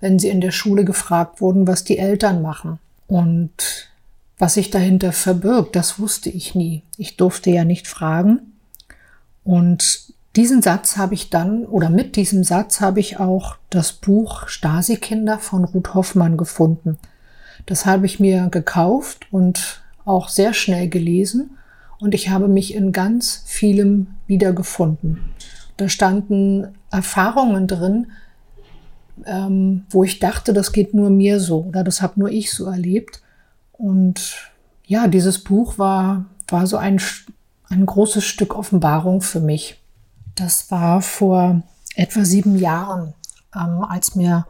wenn 0.00 0.19
sie 0.19 0.28
in 0.28 0.40
der 0.40 0.50
Schule 0.50 0.85
gefragt 0.85 1.40
wurden, 1.40 1.66
was 1.66 1.85
die 1.85 1.99
Eltern 1.99 2.42
machen. 2.42 2.78
Und 3.07 3.90
was 4.38 4.54
sich 4.54 4.71
dahinter 4.71 5.12
verbirgt, 5.12 5.76
das 5.76 5.99
wusste 5.99 6.28
ich 6.28 6.54
nie. 6.54 6.83
Ich 6.97 7.16
durfte 7.16 7.50
ja 7.50 7.64
nicht 7.64 7.87
fragen. 7.87 8.52
Und 9.45 10.12
diesen 10.37 10.62
Satz 10.62 10.97
habe 10.97 11.14
ich 11.14 11.31
dann, 11.31 11.64
oder 11.66 11.90
mit 11.90 12.16
diesem 12.16 12.42
Satz 12.42 12.81
habe 12.81 13.00
ich 13.00 13.21
auch 13.21 13.57
das 13.71 13.92
Buch 13.92 14.49
Stasi-Kinder 14.49 15.38
von 15.38 15.64
Ruth 15.64 15.95
Hoffmann 15.95 16.37
gefunden. 16.37 16.99
Das 17.66 17.87
habe 17.87 18.07
ich 18.07 18.19
mir 18.19 18.49
gekauft 18.50 19.26
und 19.31 19.83
auch 20.04 20.28
sehr 20.28 20.54
schnell 20.54 20.88
gelesen. 20.88 21.59
Und 22.02 22.16
ich 22.16 22.30
habe 22.30 22.49
mich 22.49 22.75
in 22.75 22.90
ganz 22.90 23.44
vielem 23.47 24.09
wiedergefunden. 24.26 25.21
Da 25.76 25.88
standen 25.88 26.66
Erfahrungen 26.90 27.68
drin, 27.68 28.09
ähm, 29.25 29.85
wo 29.88 30.02
ich 30.02 30.18
dachte, 30.18 30.52
das 30.52 30.73
geht 30.73 30.94
nur 30.94 31.11
mir 31.11 31.38
so 31.38 31.61
oder 31.61 31.85
das 31.85 32.02
habe 32.02 32.18
nur 32.18 32.28
ich 32.28 32.52
so 32.52 32.64
erlebt. 32.64 33.23
Und 33.71 34.50
ja, 34.85 35.06
dieses 35.06 35.44
Buch 35.44 35.78
war, 35.78 36.25
war 36.49 36.66
so 36.66 36.76
ein, 36.76 37.00
ein 37.68 37.87
großes 37.87 38.25
Stück 38.25 38.56
Offenbarung 38.56 39.21
für 39.21 39.38
mich. 39.40 39.80
Das 40.35 40.73
war 40.73 41.02
vor 41.02 41.62
etwa 41.94 42.25
sieben 42.25 42.59
Jahren, 42.59 43.14
ähm, 43.54 43.85
als 43.85 44.16
mir 44.16 44.44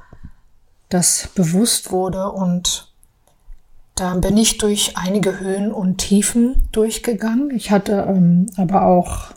das 0.89 1.29
bewusst 1.35 1.93
wurde 1.93 2.33
und 2.33 2.92
da 3.95 4.15
bin 4.15 4.37
ich 4.37 4.59
durch 4.59 4.97
einige 4.97 5.41
Höhen 5.41 5.73
und 5.73 5.99
Tiefen 5.99 6.69
durchgegangen. 6.73 7.51
Ich 7.51 7.71
hatte 7.71 8.07
ähm, 8.09 8.47
aber 8.57 8.87
auch 8.87 9.33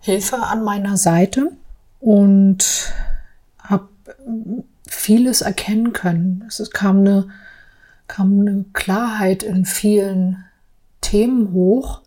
Hilfe 0.00 0.38
an 0.38 0.62
meiner 0.62 0.96
Seite 0.96 1.52
und 1.98 2.92
vieles 4.90 5.40
erkennen 5.40 5.92
können. 5.92 6.44
Es 6.48 6.70
kam 6.70 6.98
eine, 7.00 7.28
kam 8.06 8.40
eine 8.40 8.64
Klarheit 8.72 9.42
in 9.42 9.64
vielen 9.64 10.44
Themen 11.00 11.52
hoch, 11.52 12.02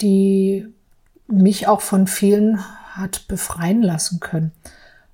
die 0.00 0.66
mich 1.26 1.66
auch 1.66 1.80
von 1.80 2.06
vielen 2.06 2.60
hat 2.94 3.26
befreien 3.26 3.82
lassen 3.82 4.20
können. 4.20 4.52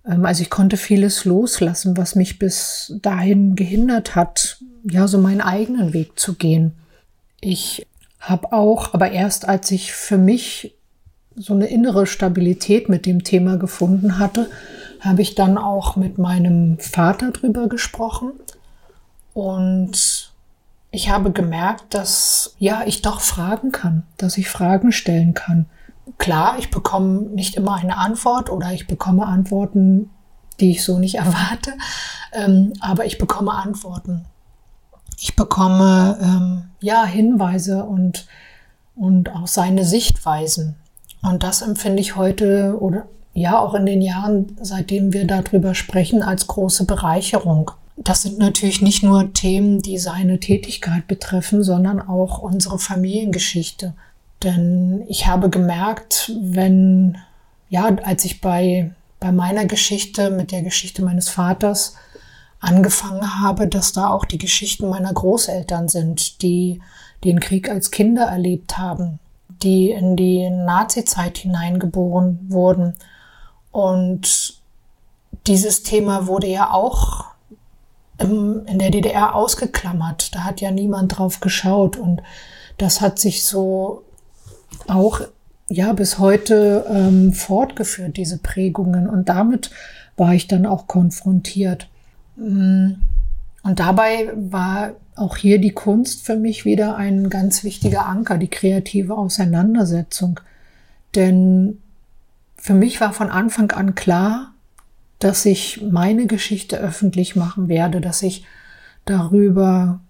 Ähm, 0.04 0.26
also 0.26 0.42
ich 0.42 0.50
konnte 0.50 0.76
vieles 0.76 1.24
loslassen, 1.24 1.96
was 1.96 2.14
mich 2.14 2.38
bis 2.38 2.94
dahin 3.02 3.54
gehindert 3.54 4.14
hat, 4.14 4.62
ja, 4.90 5.08
so 5.08 5.18
meinen 5.18 5.40
eigenen 5.40 5.92
Weg 5.92 6.18
zu 6.18 6.34
gehen. 6.34 6.72
Ich 7.40 7.86
habe 8.20 8.52
auch, 8.52 8.94
aber 8.94 9.10
erst 9.10 9.48
als 9.48 9.70
ich 9.70 9.92
für 9.92 10.18
mich 10.18 10.74
so 11.36 11.54
eine 11.54 11.66
innere 11.66 12.06
Stabilität 12.06 12.88
mit 12.88 13.06
dem 13.06 13.22
Thema 13.22 13.56
gefunden 13.56 14.18
hatte, 14.18 14.50
habe 15.00 15.22
ich 15.22 15.34
dann 15.34 15.56
auch 15.56 15.96
mit 15.96 16.18
meinem 16.18 16.78
Vater 16.78 17.30
drüber 17.30 17.68
gesprochen 17.68 18.32
und 19.34 20.32
ich 20.90 21.10
habe 21.10 21.30
gemerkt, 21.30 21.94
dass 21.94 22.56
ja, 22.58 22.82
ich 22.86 23.02
doch 23.02 23.20
fragen 23.20 23.72
kann, 23.72 24.04
dass 24.16 24.38
ich 24.38 24.48
Fragen 24.48 24.90
stellen 24.90 25.34
kann. 25.34 25.66
Klar, 26.16 26.56
ich 26.58 26.70
bekomme 26.70 27.20
nicht 27.20 27.54
immer 27.54 27.76
eine 27.76 27.98
Antwort 27.98 28.50
oder 28.50 28.72
ich 28.72 28.86
bekomme 28.86 29.26
Antworten, 29.26 30.10
die 30.60 30.72
ich 30.72 30.82
so 30.82 30.98
nicht 30.98 31.14
erwarte, 31.18 31.74
ähm, 32.32 32.72
aber 32.80 33.04
ich 33.04 33.18
bekomme 33.18 33.52
Antworten. 33.52 34.24
Ich 35.20 35.34
bekomme 35.36 36.18
ähm, 36.22 36.62
ja 36.80 37.04
Hinweise 37.04 37.84
und 37.84 38.26
und 38.98 39.32
auch 39.34 39.46
seine 39.46 39.84
Sichtweisen. 39.84 40.76
Und 41.22 41.42
das 41.42 41.62
empfinde 41.62 42.00
ich 42.00 42.16
heute 42.16 42.76
oder 42.80 43.06
ja 43.32 43.58
auch 43.58 43.74
in 43.74 43.86
den 43.86 44.02
Jahren, 44.02 44.56
seitdem 44.60 45.12
wir 45.12 45.26
darüber 45.26 45.74
sprechen, 45.74 46.22
als 46.22 46.46
große 46.48 46.84
Bereicherung. 46.84 47.70
Das 47.96 48.22
sind 48.22 48.38
natürlich 48.38 48.82
nicht 48.82 49.02
nur 49.02 49.32
Themen, 49.32 49.82
die 49.82 49.98
seine 49.98 50.40
Tätigkeit 50.40 51.06
betreffen, 51.06 51.62
sondern 51.62 52.00
auch 52.00 52.38
unsere 52.38 52.78
Familiengeschichte. 52.78 53.94
Denn 54.42 55.04
ich 55.08 55.26
habe 55.26 55.50
gemerkt, 55.50 56.32
wenn, 56.40 57.18
ja, 57.70 57.96
als 58.04 58.24
ich 58.24 58.40
bei, 58.40 58.92
bei 59.18 59.32
meiner 59.32 59.64
Geschichte, 59.66 60.30
mit 60.30 60.52
der 60.52 60.62
Geschichte 60.62 61.02
meines 61.02 61.28
Vaters 61.28 61.94
angefangen 62.60 63.40
habe, 63.40 63.68
dass 63.68 63.92
da 63.92 64.10
auch 64.10 64.24
die 64.24 64.38
Geschichten 64.38 64.88
meiner 64.88 65.12
Großeltern 65.12 65.88
sind, 65.88 66.42
die 66.42 66.80
den 67.24 67.40
Krieg 67.40 67.68
als 67.68 67.90
Kinder 67.90 68.24
erlebt 68.24 68.78
haben, 68.78 69.18
die 69.62 69.90
in 69.90 70.16
die 70.16 70.48
Nazizeit 70.50 71.38
hineingeboren 71.38 72.46
wurden 72.48 72.94
und 73.70 74.58
dieses 75.46 75.82
Thema 75.82 76.26
wurde 76.26 76.46
ja 76.46 76.72
auch 76.72 77.26
im, 78.18 78.66
in 78.66 78.78
der 78.78 78.90
DDR 78.90 79.34
ausgeklammert. 79.34 80.34
Da 80.34 80.44
hat 80.44 80.60
ja 80.60 80.70
niemand 80.70 81.16
drauf 81.18 81.40
geschaut. 81.40 81.96
Und 81.96 82.22
das 82.76 83.00
hat 83.00 83.18
sich 83.18 83.44
so 83.44 84.02
auch 84.86 85.20
ja 85.68 85.92
bis 85.92 86.18
heute 86.18 86.86
ähm, 86.88 87.32
fortgeführt, 87.32 88.16
diese 88.16 88.38
Prägungen. 88.38 89.08
Und 89.08 89.28
damit 89.28 89.70
war 90.16 90.34
ich 90.34 90.48
dann 90.48 90.66
auch 90.66 90.86
konfrontiert. 90.86 91.88
Mm. 92.38 92.94
Und 93.64 93.80
dabei 93.80 94.32
war 94.34 94.92
auch 95.16 95.36
hier 95.36 95.58
die 95.60 95.72
Kunst 95.72 96.24
für 96.24 96.36
mich 96.36 96.64
wieder 96.64 96.96
ein 96.96 97.28
ganz 97.28 97.64
wichtiger 97.64 98.06
Anker, 98.06 98.38
die 98.38 98.48
kreative 98.48 99.16
Auseinandersetzung. 99.16 100.40
Denn 101.14 101.78
für 102.56 102.74
mich 102.74 103.00
war 103.00 103.12
von 103.12 103.30
Anfang 103.30 103.70
an 103.72 103.94
klar, 103.94 104.52
dass 105.18 105.44
ich 105.44 105.82
meine 105.82 106.26
Geschichte 106.26 106.78
öffentlich 106.78 107.34
machen 107.34 107.68
werde, 107.68 108.00
dass 108.00 108.22
ich 108.22 108.44
darüber, 109.04 110.00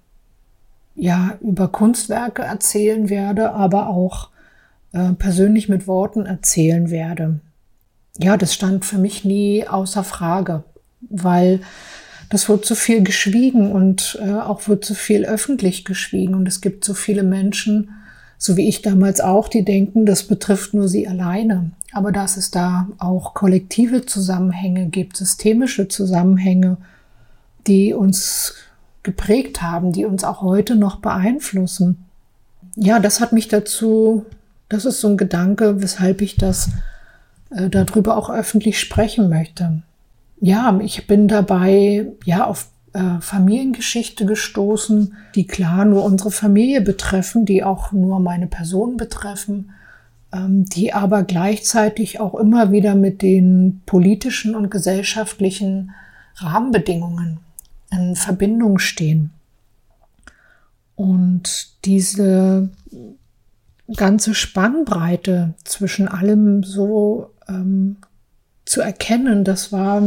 ja, 0.94 1.38
über 1.40 1.68
Kunstwerke 1.68 2.42
erzählen 2.42 3.08
werde, 3.08 3.52
aber 3.52 3.88
auch 3.88 4.28
äh, 4.92 5.12
persönlich 5.12 5.68
mit 5.68 5.86
Worten 5.86 6.26
erzählen 6.26 6.90
werde. 6.90 7.40
Ja, 8.18 8.36
das 8.36 8.52
stand 8.52 8.84
für 8.84 8.98
mich 8.98 9.24
nie 9.24 9.66
außer 9.66 10.04
Frage, 10.04 10.64
weil 11.08 11.60
das 12.28 12.48
wird 12.48 12.66
zu 12.66 12.74
viel 12.74 13.02
geschwiegen 13.02 13.72
und 13.72 14.18
äh, 14.22 14.32
auch 14.32 14.68
wird 14.68 14.84
zu 14.84 14.94
viel 14.94 15.24
öffentlich 15.24 15.84
geschwiegen. 15.84 16.34
Und 16.34 16.46
es 16.46 16.60
gibt 16.60 16.84
so 16.84 16.94
viele 16.94 17.22
Menschen, 17.22 17.90
so 18.36 18.56
wie 18.56 18.68
ich 18.68 18.82
damals 18.82 19.20
auch, 19.20 19.48
die 19.48 19.64
denken, 19.64 20.04
das 20.04 20.24
betrifft 20.24 20.74
nur 20.74 20.88
sie 20.88 21.08
alleine. 21.08 21.70
Aber 21.92 22.12
dass 22.12 22.36
es 22.36 22.50
da 22.50 22.88
auch 22.98 23.32
kollektive 23.32 24.04
Zusammenhänge 24.04 24.86
gibt, 24.86 25.16
systemische 25.16 25.88
Zusammenhänge, 25.88 26.76
die 27.66 27.94
uns 27.94 28.54
geprägt 29.02 29.62
haben, 29.62 29.92
die 29.92 30.04
uns 30.04 30.22
auch 30.22 30.42
heute 30.42 30.76
noch 30.76 30.96
beeinflussen. 30.96 32.04
Ja, 32.76 33.00
das 33.00 33.20
hat 33.20 33.32
mich 33.32 33.48
dazu, 33.48 34.26
das 34.68 34.84
ist 34.84 35.00
so 35.00 35.08
ein 35.08 35.16
Gedanke, 35.16 35.80
weshalb 35.80 36.20
ich 36.20 36.36
das 36.36 36.68
äh, 37.50 37.70
darüber 37.70 38.18
auch 38.18 38.28
öffentlich 38.28 38.78
sprechen 38.78 39.30
möchte 39.30 39.82
ja, 40.40 40.78
ich 40.82 41.06
bin 41.06 41.28
dabei 41.28 42.06
ja 42.24 42.46
auf 42.46 42.68
äh, 42.92 43.20
Familiengeschichte 43.20 44.24
gestoßen, 44.26 45.16
die 45.34 45.46
klar 45.46 45.84
nur 45.84 46.04
unsere 46.04 46.30
Familie 46.30 46.80
betreffen, 46.80 47.44
die 47.44 47.62
auch 47.64 47.92
nur 47.92 48.20
meine 48.20 48.46
Person 48.46 48.96
betreffen, 48.96 49.70
ähm, 50.32 50.64
die 50.64 50.92
aber 50.92 51.22
gleichzeitig 51.22 52.20
auch 52.20 52.34
immer 52.34 52.72
wieder 52.72 52.94
mit 52.94 53.22
den 53.22 53.82
politischen 53.86 54.54
und 54.54 54.70
gesellschaftlichen 54.70 55.92
Rahmenbedingungen 56.36 57.40
in 57.90 58.16
Verbindung 58.16 58.78
stehen. 58.78 59.30
Und 60.94 61.68
diese 61.84 62.70
ganze 63.94 64.34
Spannbreite 64.34 65.54
zwischen 65.64 66.08
allem 66.08 66.62
so 66.62 67.30
ähm, 67.48 67.96
zu 68.68 68.80
erkennen, 68.80 69.44
das 69.44 69.72
war 69.72 70.02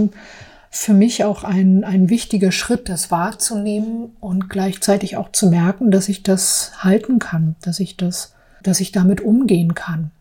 für 0.69 0.93
mich 0.93 1.25
auch 1.25 1.43
ein, 1.43 1.83
ein 1.83 2.09
wichtiger 2.09 2.51
Schritt, 2.51 2.87
das 2.87 3.11
wahrzunehmen 3.11 4.15
und 4.21 4.49
gleichzeitig 4.49 5.17
auch 5.17 5.31
zu 5.31 5.49
merken, 5.49 5.91
dass 5.91 6.07
ich 6.07 6.23
das 6.23 6.71
halten 6.83 7.19
kann, 7.19 7.55
dass 7.61 7.79
ich 7.81 7.97
das, 7.97 8.33
dass 8.63 8.79
ich 8.79 8.93
damit 8.93 9.19
umgehen 9.19 9.75
kann. 9.75 10.11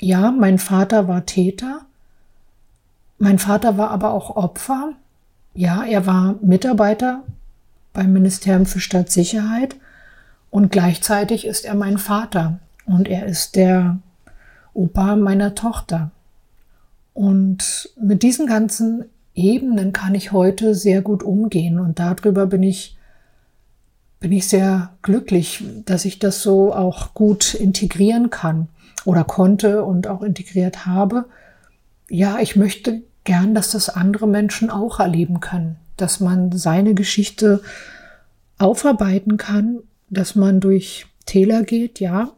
Ja, 0.00 0.30
mein 0.30 0.58
Vater 0.58 1.08
war 1.08 1.26
Täter. 1.26 1.80
Mein 3.18 3.40
Vater 3.40 3.76
war 3.76 3.90
aber 3.90 4.12
auch 4.12 4.36
Opfer. 4.36 4.92
Ja, 5.54 5.84
er 5.84 6.06
war 6.06 6.36
Mitarbeiter 6.40 7.24
beim 7.92 8.12
Ministerium 8.12 8.66
für 8.66 8.78
Staatssicherheit 8.78 9.74
und 10.50 10.70
gleichzeitig 10.70 11.44
ist 11.44 11.64
er 11.64 11.74
mein 11.74 11.98
Vater 11.98 12.60
und 12.86 13.08
er 13.08 13.26
ist 13.26 13.56
der 13.56 13.98
Opa 14.74 15.16
meiner 15.16 15.56
Tochter. 15.56 16.12
Und 17.18 17.90
mit 18.00 18.22
diesen 18.22 18.46
ganzen 18.46 19.06
Ebenen 19.34 19.92
kann 19.92 20.14
ich 20.14 20.30
heute 20.30 20.76
sehr 20.76 21.02
gut 21.02 21.24
umgehen 21.24 21.80
und 21.80 21.98
darüber 21.98 22.46
bin 22.46 22.62
ich 22.62 22.96
bin 24.20 24.30
ich 24.30 24.46
sehr 24.46 24.90
glücklich, 25.02 25.64
dass 25.84 26.04
ich 26.04 26.20
das 26.20 26.42
so 26.42 26.72
auch 26.72 27.14
gut 27.14 27.54
integrieren 27.54 28.30
kann 28.30 28.68
oder 29.04 29.24
konnte 29.24 29.84
und 29.84 30.06
auch 30.06 30.22
integriert 30.22 30.86
habe. 30.86 31.24
Ja, 32.08 32.38
ich 32.38 32.54
möchte 32.54 33.02
gern, 33.24 33.52
dass 33.52 33.72
das 33.72 33.88
andere 33.88 34.28
Menschen 34.28 34.70
auch 34.70 35.00
erleben 35.00 35.40
können, 35.40 35.74
dass 35.96 36.20
man 36.20 36.52
seine 36.52 36.94
Geschichte 36.94 37.62
aufarbeiten 38.58 39.38
kann, 39.38 39.80
dass 40.08 40.36
man 40.36 40.60
durch 40.60 41.06
Täler 41.26 41.64
geht, 41.64 41.98
ja, 41.98 42.30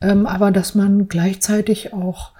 ähm, 0.00 0.26
aber 0.26 0.52
dass 0.52 0.76
man 0.76 1.08
gleichzeitig 1.08 1.92
auch 1.92 2.35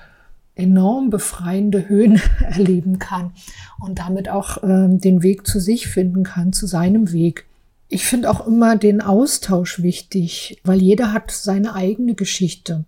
enorm 0.56 1.10
befreiende 1.10 1.88
Höhen 1.88 2.20
erleben 2.40 2.98
kann 2.98 3.32
und 3.80 4.00
damit 4.00 4.28
auch 4.28 4.62
ähm, 4.64 4.98
den 4.98 5.22
Weg 5.22 5.46
zu 5.46 5.60
sich 5.60 5.86
finden 5.86 6.24
kann, 6.24 6.52
zu 6.52 6.66
seinem 6.66 7.12
Weg. 7.12 7.46
Ich 7.88 8.04
finde 8.04 8.30
auch 8.30 8.46
immer 8.46 8.76
den 8.76 9.00
Austausch 9.00 9.80
wichtig, 9.80 10.60
weil 10.64 10.82
jeder 10.82 11.12
hat 11.12 11.30
seine 11.30 11.74
eigene 11.74 12.14
Geschichte. 12.14 12.84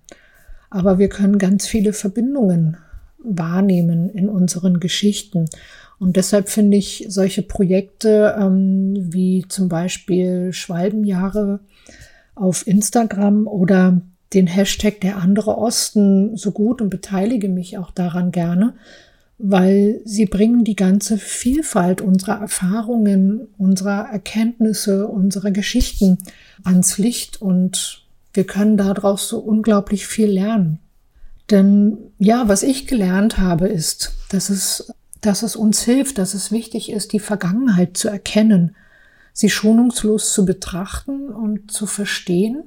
Aber 0.71 0.99
wir 0.99 1.09
können 1.09 1.39
ganz 1.39 1.67
viele 1.67 1.93
Verbindungen 1.93 2.77
wahrnehmen 3.23 4.11
in 4.11 4.29
unseren 4.29 4.81
Geschichten. 4.81 5.47
Und 5.99 6.17
deshalb 6.17 6.49
finde 6.49 6.77
ich 6.77 7.07
solche 7.09 7.43
Projekte 7.43 8.37
ähm, 8.39 8.95
wie 9.13 9.45
zum 9.49 9.69
Beispiel 9.69 10.53
Schwalbenjahre 10.53 11.61
auf 12.35 12.67
Instagram 12.67 13.47
oder 13.47 14.01
den 14.35 14.47
Hashtag 14.47 15.01
der 15.01 15.17
andere 15.17 15.57
Osten 15.57 16.37
so 16.37 16.53
gut 16.53 16.83
und 16.83 16.91
beteilige 16.91 17.49
mich 17.49 17.79
auch 17.79 17.91
daran 17.91 18.31
gerne, 18.31 18.75
weil 19.39 20.01
sie 20.05 20.27
bringen 20.27 20.65
die 20.65 20.77
ganze 20.77 21.17
Vielfalt 21.17 22.01
unserer 22.01 22.41
Erfahrungen, 22.41 23.49
unserer 23.57 24.09
Erkenntnisse, 24.11 25.07
unserer 25.07 25.51
Geschichten 25.51 26.19
ans 26.65 26.99
Licht 26.99 27.41
und 27.41 28.05
wir 28.35 28.45
können 28.45 28.77
daraus 28.77 29.29
so 29.29 29.39
unglaublich 29.39 30.07
viel 30.07 30.29
lernen. 30.29 30.81
Denn 31.51 31.97
ja, 32.19 32.49
was 32.49 32.63
ich 32.63 32.87
gelernt 32.87 33.39
habe, 33.39 33.69
ist, 33.69 34.15
dass 34.29 34.51
es, 34.51 34.93
dass 35.23 35.43
es 35.43 35.57
uns 35.57 35.83
hilft, 35.83 36.19
dass 36.19 36.35
es 36.35 36.53
wichtig 36.53 36.93
ist, 36.93 37.13
die 37.13 37.21
Vergangenheit 37.21 37.97
zu 37.97 38.09
erkennen, 38.09 38.77
sie 39.33 39.49
schonungslos 39.49 40.33
zu 40.33 40.45
betrachten 40.45 41.29
und 41.29 41.71
zu 41.71 41.87
verstehen 41.87 42.65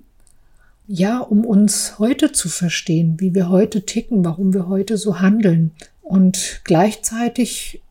ja, 0.91 1.19
um 1.19 1.45
uns 1.45 1.99
heute 1.99 2.34
zu 2.34 2.49
verstehen, 2.49 3.15
wie 3.17 3.34
wir 3.34 3.47
heute 3.47 3.86
ticken, 3.86 4.25
warum 4.25 4.54
wir 4.54 4.67
heute 4.67 4.97
so 4.97 5.21
handeln 5.21 5.71
und 6.01 6.60
gleichzeitig 6.65 7.82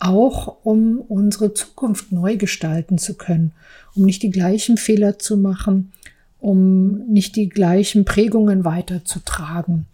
auch, 0.00 0.56
um 0.64 0.98
unsere 0.98 1.54
Zukunft 1.54 2.10
neu 2.10 2.36
gestalten 2.36 2.98
zu 2.98 3.14
können, 3.14 3.52
um 3.94 4.04
nicht 4.04 4.24
die 4.24 4.32
gleichen 4.32 4.76
Fehler 4.76 5.20
zu 5.20 5.36
machen, 5.36 5.92
um 6.40 7.06
nicht 7.06 7.36
die 7.36 7.48
gleichen 7.48 8.04
Prägungen 8.04 8.64
weiterzutragen. 8.64 9.86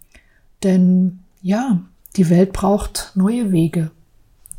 Denn 0.63 1.19
ja, 1.43 1.83
die 2.15 2.31
Welt 2.31 2.51
braucht 2.51 3.11
neue 3.13 3.51
Wege. 3.51 3.91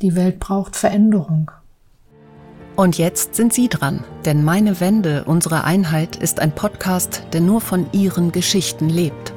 Die 0.00 0.14
Welt 0.14 0.38
braucht 0.38 0.76
Veränderung. 0.76 1.50
Und 2.80 2.96
jetzt 2.96 3.34
sind 3.34 3.52
Sie 3.52 3.68
dran, 3.68 4.04
denn 4.24 4.42
Meine 4.42 4.80
Wende, 4.80 5.24
unsere 5.26 5.64
Einheit 5.64 6.16
ist 6.16 6.40
ein 6.40 6.54
Podcast, 6.54 7.24
der 7.34 7.42
nur 7.42 7.60
von 7.60 7.86
Ihren 7.92 8.32
Geschichten 8.32 8.88
lebt. 8.88 9.34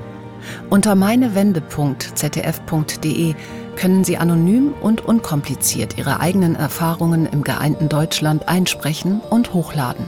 Unter 0.70 0.96
meinewende.ztf.de 0.96 3.36
können 3.76 4.06
Sie 4.06 4.16
anonym 4.16 4.74
und 4.80 5.02
unkompliziert 5.02 5.98
Ihre 5.98 6.22
eigenen 6.22 6.56
Erfahrungen 6.56 7.26
im 7.26 7.44
geeinten 7.44 7.90
Deutschland 7.90 8.48
einsprechen 8.48 9.20
und 9.20 9.54
hochladen. 9.54 10.08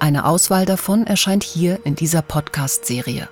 Eine 0.00 0.24
Auswahl 0.24 0.66
davon 0.66 1.06
erscheint 1.06 1.44
hier 1.44 1.78
in 1.84 1.94
dieser 1.94 2.22
Podcast-Serie. 2.22 3.28